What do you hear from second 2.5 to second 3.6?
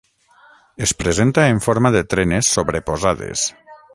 sobreposades.